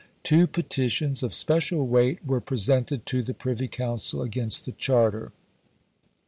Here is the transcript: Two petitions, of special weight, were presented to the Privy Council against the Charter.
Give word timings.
Two 0.23 0.47
petitions, 0.47 1.21
of 1.21 1.31
special 1.31 1.85
weight, 1.85 2.25
were 2.25 2.41
presented 2.41 3.05
to 3.05 3.21
the 3.21 3.35
Privy 3.35 3.67
Council 3.67 4.23
against 4.23 4.65
the 4.65 4.71
Charter. 4.71 5.31